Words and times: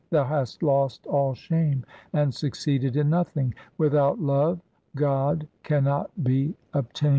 Thou 0.09 0.23
hast 0.25 0.63
lost 0.63 1.05
all 1.05 1.35
shame 1.35 1.85
and 2.11 2.33
succeeded 2.33 2.95
in 2.97 3.11
nothing; 3.11 3.53
with 3.77 3.93
out 3.93 4.19
love 4.19 4.59
God 4.95 5.47
cannot 5.61 6.09
be 6.23 6.55
obtained. 6.73 7.09